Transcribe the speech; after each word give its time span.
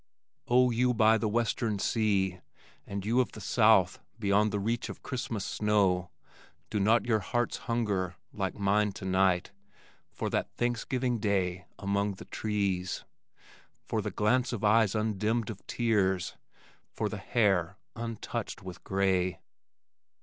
Oh, 0.47 0.71
you 0.71 0.95
by 0.95 1.19
the 1.19 1.27
western 1.29 1.77
sea, 1.77 2.39
and 2.87 3.05
you 3.05 3.19
of 3.19 3.33
the 3.33 3.39
south 3.39 3.99
beyond 4.17 4.51
the 4.51 4.59
reach 4.59 4.89
of 4.89 5.03
Christmas 5.03 5.45
snow, 5.45 6.09
do 6.71 6.79
not 6.79 7.05
your 7.05 7.19
hearts 7.19 7.57
hunger, 7.69 8.15
like 8.33 8.55
mine 8.57 8.93
tonight 8.93 9.51
for 10.09 10.27
that 10.31 10.49
Thanksgiving 10.57 11.19
Day 11.19 11.65
among 11.77 12.15
the 12.15 12.25
trees? 12.25 13.05
For 13.85 14.01
the 14.01 14.09
glance 14.09 14.51
of 14.51 14.63
eyes 14.63 14.95
undimmed 14.95 15.51
of 15.51 15.61
tears, 15.67 16.35
for 16.89 17.07
the 17.07 17.17
hair 17.17 17.77
untouched 17.95 18.63
with 18.63 18.83
gray? 18.83 19.39